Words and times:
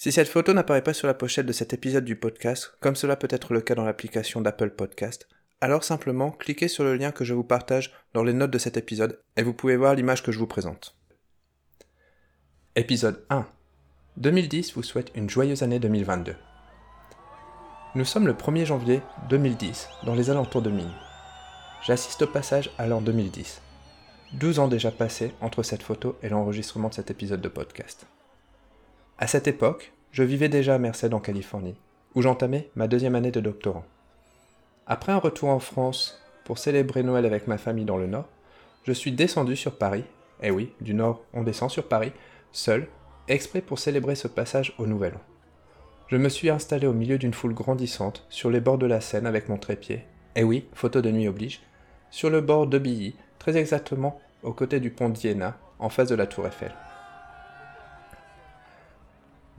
Si 0.00 0.12
cette 0.12 0.30
photo 0.30 0.54
n'apparaît 0.54 0.80
pas 0.80 0.94
sur 0.94 1.06
la 1.06 1.12
pochette 1.12 1.44
de 1.44 1.52
cet 1.52 1.74
épisode 1.74 2.06
du 2.06 2.16
podcast, 2.16 2.72
comme 2.80 2.96
cela 2.96 3.16
peut 3.16 3.28
être 3.30 3.52
le 3.52 3.60
cas 3.60 3.74
dans 3.74 3.84
l'application 3.84 4.40
d'Apple 4.40 4.70
Podcast, 4.70 5.28
alors 5.60 5.84
simplement 5.84 6.30
cliquez 6.30 6.68
sur 6.68 6.84
le 6.84 6.96
lien 6.96 7.12
que 7.12 7.22
je 7.22 7.34
vous 7.34 7.44
partage 7.44 7.92
dans 8.14 8.22
les 8.22 8.32
notes 8.32 8.50
de 8.50 8.56
cet 8.56 8.78
épisode 8.78 9.20
et 9.36 9.42
vous 9.42 9.52
pouvez 9.52 9.76
voir 9.76 9.94
l'image 9.94 10.22
que 10.22 10.32
je 10.32 10.38
vous 10.38 10.46
présente. 10.46 10.96
Épisode 12.76 13.26
1 13.28 13.44
2010 14.16 14.72
vous 14.72 14.82
souhaite 14.82 15.12
une 15.14 15.28
joyeuse 15.28 15.62
année 15.62 15.78
2022. 15.78 16.34
Nous 17.94 18.04
sommes 18.06 18.26
le 18.26 18.32
1er 18.32 18.64
janvier 18.64 19.02
2010, 19.28 19.86
dans 20.04 20.14
les 20.14 20.30
alentours 20.30 20.62
de 20.62 20.70
Mine. 20.70 20.94
J'assiste 21.84 22.22
au 22.22 22.26
passage 22.26 22.70
à 22.78 22.86
l'an 22.86 23.02
2010. 23.02 23.60
12 24.32 24.60
ans 24.60 24.68
déjà 24.68 24.92
passés 24.92 25.34
entre 25.42 25.62
cette 25.62 25.82
photo 25.82 26.16
et 26.22 26.30
l'enregistrement 26.30 26.88
de 26.88 26.94
cet 26.94 27.10
épisode 27.10 27.42
de 27.42 27.48
podcast. 27.50 28.06
À 29.22 29.26
cette 29.26 29.48
époque, 29.48 29.92
je 30.12 30.22
vivais 30.22 30.48
déjà 30.48 30.76
à 30.76 30.78
Merced 30.78 31.12
en 31.12 31.20
Californie, 31.20 31.76
où 32.14 32.22
j'entamais 32.22 32.70
ma 32.74 32.88
deuxième 32.88 33.14
année 33.14 33.30
de 33.30 33.40
doctorat. 33.40 33.84
Après 34.86 35.12
un 35.12 35.18
retour 35.18 35.50
en 35.50 35.58
France 35.58 36.22
pour 36.44 36.56
célébrer 36.56 37.02
Noël 37.02 37.26
avec 37.26 37.46
ma 37.46 37.58
famille 37.58 37.84
dans 37.84 37.98
le 37.98 38.06
Nord, 38.06 38.30
je 38.84 38.92
suis 38.94 39.12
descendu 39.12 39.56
sur 39.56 39.76
Paris, 39.76 40.04
eh 40.42 40.50
oui, 40.50 40.72
du 40.80 40.94
Nord 40.94 41.22
on 41.34 41.42
descend 41.42 41.68
sur 41.68 41.86
Paris, 41.86 42.12
seul, 42.50 42.88
exprès 43.28 43.60
pour 43.60 43.78
célébrer 43.78 44.14
ce 44.14 44.26
passage 44.26 44.72
au 44.78 44.86
Nouvel 44.86 45.12
An. 45.12 45.20
Je 46.08 46.16
me 46.16 46.30
suis 46.30 46.48
installé 46.48 46.86
au 46.86 46.94
milieu 46.94 47.18
d'une 47.18 47.34
foule 47.34 47.52
grandissante, 47.52 48.24
sur 48.30 48.48
les 48.48 48.60
bords 48.60 48.78
de 48.78 48.86
la 48.86 49.02
Seine 49.02 49.26
avec 49.26 49.50
mon 49.50 49.58
trépied, 49.58 50.02
eh 50.34 50.44
oui, 50.44 50.64
photo 50.72 51.02
de 51.02 51.10
nuit 51.10 51.28
oblige, 51.28 51.60
sur 52.10 52.30
le 52.30 52.40
bord 52.40 52.66
de 52.66 52.78
Billy, 52.78 53.14
très 53.38 53.58
exactement 53.58 54.18
aux 54.42 54.54
côtés 54.54 54.80
du 54.80 54.88
pont 54.88 55.10
d'Iéna, 55.10 55.58
en 55.78 55.90
face 55.90 56.08
de 56.08 56.14
la 56.14 56.26
tour 56.26 56.46
Eiffel. 56.46 56.72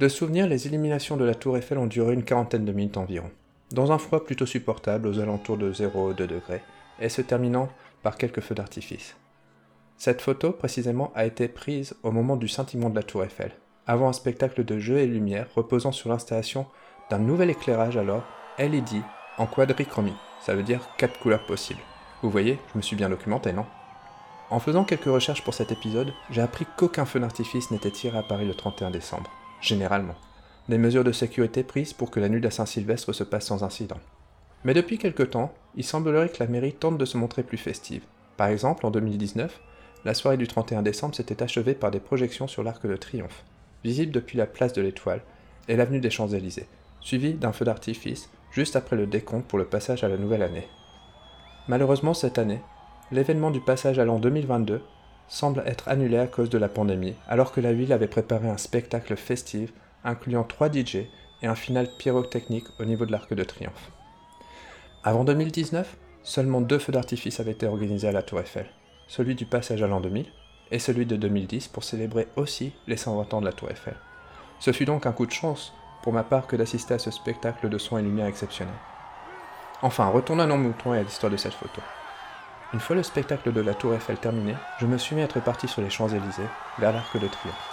De 0.02 0.08
souvenir, 0.08 0.48
les 0.48 0.66
illuminations 0.66 1.16
de 1.16 1.24
la 1.24 1.36
tour 1.36 1.56
Eiffel 1.58 1.78
ont 1.78 1.86
duré 1.86 2.16
une 2.16 2.24
quarantaine 2.24 2.66
de 2.66 2.72
minutes 2.72 2.98
environ, 2.98 3.30
dans 3.72 3.92
un 3.92 4.00
froid 4.00 4.26
plutôt 4.26 4.48
supportable 4.48 5.08
aux 5.08 5.20
alentours 5.20 5.58
de 5.58 5.72
0 5.72 6.14
2 6.14 6.26
degrés, 6.26 6.64
et 7.00 7.08
se 7.08 7.22
terminant 7.22 7.70
par 8.02 8.18
quelques 8.18 8.42
feux 8.42 8.56
d'artifice. 8.56 9.16
Cette 9.98 10.24
photo, 10.24 10.54
précisément, 10.54 11.12
a 11.14 11.26
été 11.26 11.48
prise 11.48 11.94
au 12.02 12.10
moment 12.10 12.36
du 12.36 12.48
scintillement 12.48 12.90
de 12.90 12.96
la 12.96 13.04
tour 13.04 13.24
Eiffel, 13.24 13.52
avant 13.86 14.10
un 14.10 14.14
spectacle 14.14 14.66
de 14.66 14.80
jeux 14.80 14.98
et 14.98 15.06
lumière 15.06 15.46
reposant 15.56 15.92
sur 15.92 16.10
l'installation 16.10 16.66
d'un 17.12 17.20
nouvel 17.20 17.52
éclairage 17.52 17.96
alors 17.96 18.24
LED 18.58 19.04
en 19.38 19.46
quadrichromie, 19.46 20.18
ça 20.44 20.56
veut 20.56 20.64
dire 20.64 20.82
4 20.98 21.20
couleurs 21.20 21.46
possibles. 21.46 21.84
Vous 22.24 22.32
voyez, 22.32 22.58
je 22.74 22.78
me 22.80 22.82
suis 22.82 22.96
bien 22.96 23.10
documenté, 23.10 23.54
non? 23.54 23.68
En 24.50 24.60
faisant 24.60 24.84
quelques 24.84 25.06
recherches 25.06 25.44
pour 25.44 25.54
cet 25.54 25.72
épisode, 25.72 26.12
j'ai 26.32 26.42
appris 26.42 26.66
qu'aucun 26.76 27.06
feu 27.06 27.20
d'artifice 27.20 27.70
n'était 27.70 27.92
tiré 27.92 28.18
à 28.18 28.24
Paris 28.24 28.48
le 28.48 28.56
31 28.56 28.90
décembre 28.90 29.30
généralement. 29.62 30.16
Des 30.70 30.78
mesures 30.78 31.04
de 31.04 31.12
sécurité 31.12 31.64
prises 31.64 31.94
pour 31.94 32.12
que 32.12 32.20
la 32.20 32.30
nuit 32.30 32.42
de 32.42 32.50
Saint-Sylvestre 32.50 33.14
se 33.14 33.24
passe 33.24 33.46
sans 33.46 33.64
incident. 33.64 34.00
Mais 34.64 34.74
depuis 34.74 34.98
quelque 34.98 35.24
temps, 35.24 35.54
il 35.76 35.84
semblerait 35.84 36.30
que 36.30 36.44
la 36.44 36.50
mairie 36.50 36.74
tente 36.74 36.98
de 36.98 37.06
se 37.06 37.18
montrer 37.18 37.44
plus 37.44 37.58
festive. 37.58 38.04
Par 38.38 38.48
exemple, 38.48 38.86
en 38.86 38.92
2019, 38.92 39.60
la 40.06 40.14
soirée 40.14 40.38
du 40.38 40.48
31 40.48 40.82
décembre 40.82 41.16
s'était 41.16 41.44
achevée 41.44 41.74
par 41.74 41.92
des 41.92 42.00
projections 42.00 42.48
sur 42.48 42.64
l'Arc 42.64 42.86
de 42.86 42.96
Triomphe, 42.96 43.44
visible 43.84 44.12
depuis 44.12 44.38
la 44.38 44.46
place 44.46 44.74
de 44.74 44.82
l'Étoile 44.82 45.22
et 45.68 45.76
l'avenue 45.76 46.00
des 46.00 46.10
Champs-Élysées, 46.10 46.68
suivi 47.02 47.34
d'un 47.34 47.54
feu 47.54 47.66
d'artifice 47.66 48.30
juste 48.52 48.76
après 48.76 48.96
le 48.96 49.08
décompte 49.08 49.48
pour 49.48 49.60
le 49.60 49.66
passage 49.66 50.04
à 50.04 50.10
la 50.10 50.18
nouvelle 50.18 50.44
année. 50.44 50.68
Malheureusement, 51.68 52.14
cette 52.14 52.38
année, 52.38 52.62
l'événement 53.12 53.52
du 53.52 53.62
passage 53.62 54.00
à 54.00 54.06
l'an 54.06 54.20
2022 54.20 54.82
semble 55.32 55.64
être 55.66 55.88
annulé 55.88 56.18
à 56.18 56.28
cause 56.28 56.50
de 56.50 56.58
la 56.58 56.68
pandémie, 56.68 57.16
alors 57.26 57.54
que 57.54 57.62
la 57.62 57.72
ville 57.72 57.94
avait 57.94 58.10
préparé 58.10 58.50
un 58.50 58.58
spectacle 58.58 59.16
festif 59.16 59.72
incluant 60.04 60.44
trois 60.44 60.70
DJ 60.70 61.08
et 61.42 61.48
un 61.48 61.56
final 61.56 61.88
pyrotechnique 61.98 62.68
au 62.80 62.86
niveau 62.86 63.06
de 63.06 63.14
l'Arc 63.14 63.34
de 63.34 63.44
Triomphe. 63.46 63.92
Avant 65.06 65.24
2019, 65.24 65.96
seulement 66.22 66.60
deux 66.60 66.80
feux 66.80 66.92
d'artifice 66.92 67.40
avaient 67.40 67.52
été 67.52 67.66
organisés 67.66 68.10
à 68.10 68.12
la 68.12 68.24
Tour 68.24 68.42
Eiffel, 68.42 68.66
celui 69.08 69.36
du 69.36 69.46
passage 69.46 69.82
à 69.82 69.88
l'an 69.88 70.02
2000 70.02 70.26
et 70.70 70.80
celui 70.80 71.06
de 71.06 71.16
2010 71.16 71.70
pour 71.70 71.86
célébrer 71.86 72.28
aussi 72.36 72.74
les 72.88 72.98
120 72.98 73.34
ans 73.34 73.40
de 73.40 73.46
la 73.46 73.54
Tour 73.54 73.72
Eiffel. 73.72 73.96
Ce 74.60 74.74
fut 74.74 74.86
donc 74.86 75.06
un 75.06 75.14
coup 75.14 75.26
de 75.26 75.32
chance 75.32 75.74
pour 76.04 76.12
ma 76.12 76.24
part 76.24 76.46
que 76.46 76.58
d'assister 76.58 76.96
à 76.96 77.00
ce 77.00 77.10
spectacle 77.10 77.70
de 77.70 77.78
son 77.78 77.98
et 77.98 78.02
lumière 78.02 78.28
exceptionnel. 78.28 78.76
Enfin, 79.82 80.08
retournons 80.10 80.44
à 80.44 80.48
nos 80.48 80.58
moutons 80.58 80.94
et 80.94 81.00
à 81.00 81.04
l'histoire 81.04 81.32
de 81.32 81.38
cette 81.38 81.54
photo. 81.54 81.82
Une 82.74 82.80
fois 82.80 82.96
le 82.96 83.04
spectacle 83.04 83.52
de 83.52 83.60
la 83.60 83.74
Tour 83.74 83.94
Eiffel 83.94 84.18
terminé, 84.18 84.56
je 84.80 84.86
me 84.86 84.98
suis 84.98 85.14
mis 85.14 85.22
à 85.22 85.26
être 85.26 85.42
parti 85.42 85.68
sur 85.68 85.82
les 85.82 85.90
Champs-Élysées, 85.90 86.48
vers 86.80 86.94
l'Arc 86.94 87.18
de 87.18 87.28
Triomphe. 87.28 87.70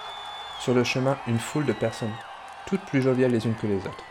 Sur 0.59 0.75
le 0.75 0.83
chemin, 0.83 1.17
une 1.29 1.39
foule 1.39 1.67
de 1.67 1.73
personnes, 1.73 2.15
toutes 2.67 2.81
plus 2.81 3.01
joviales 3.01 3.31
les 3.31 3.47
unes 3.47 3.55
que 3.55 3.69
les 3.69 3.77
autres. 3.77 4.05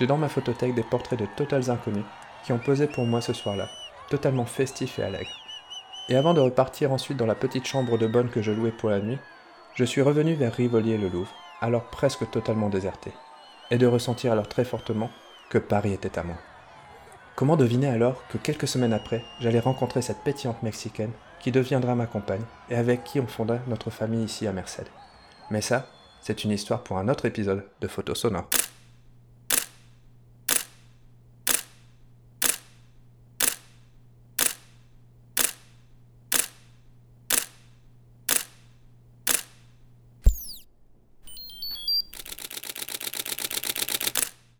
J'ai 0.00 0.08
dans 0.08 0.16
ma 0.16 0.28
photothèque 0.28 0.74
des 0.74 0.82
portraits 0.82 1.20
de 1.20 1.26
totales 1.36 1.70
inconnus 1.70 2.04
qui 2.44 2.52
ont 2.52 2.58
posé 2.58 2.88
pour 2.88 3.06
moi 3.06 3.20
ce 3.20 3.32
soir-là, 3.32 3.68
totalement 4.10 4.44
festifs 4.44 4.98
et 4.98 5.04
allègres. 5.04 5.38
Et 6.08 6.16
avant 6.16 6.34
de 6.34 6.40
repartir 6.40 6.90
ensuite 6.90 7.16
dans 7.16 7.26
la 7.26 7.36
petite 7.36 7.66
chambre 7.66 7.96
de 7.96 8.08
bonne 8.08 8.28
que 8.28 8.42
je 8.42 8.50
louais 8.50 8.72
pour 8.72 8.90
la 8.90 8.98
nuit, 8.98 9.20
je 9.74 9.84
suis 9.84 10.02
revenu 10.02 10.34
vers 10.34 10.52
Rivoli 10.52 10.92
et 10.92 10.98
le 10.98 11.08
Louvre, 11.10 11.32
alors 11.60 11.84
presque 11.84 12.28
totalement 12.28 12.70
déserté, 12.70 13.12
et 13.70 13.78
de 13.78 13.86
ressentir 13.86 14.32
alors 14.32 14.48
très 14.48 14.64
fortement 14.64 15.10
que 15.48 15.58
Paris 15.58 15.92
était 15.92 16.18
à 16.18 16.24
moi. 16.24 16.36
Comment 17.34 17.56
deviner 17.56 17.88
alors 17.88 18.26
que 18.28 18.36
quelques 18.36 18.68
semaines 18.68 18.92
après, 18.92 19.24
j'allais 19.40 19.58
rencontrer 19.58 20.02
cette 20.02 20.22
pétillante 20.22 20.62
Mexicaine 20.62 21.12
qui 21.40 21.50
deviendra 21.50 21.94
ma 21.94 22.06
compagne 22.06 22.44
et 22.70 22.74
avec 22.74 23.04
qui 23.04 23.20
on 23.20 23.26
fonda 23.26 23.58
notre 23.68 23.90
famille 23.90 24.24
ici 24.24 24.46
à 24.46 24.52
Merced 24.52 24.86
Mais 25.50 25.62
ça, 25.62 25.86
c'est 26.20 26.44
une 26.44 26.50
histoire 26.50 26.82
pour 26.82 26.98
un 26.98 27.08
autre 27.08 27.24
épisode 27.24 27.64
de 27.80 27.88
Photos 27.88 28.20
Sonores. 28.20 28.48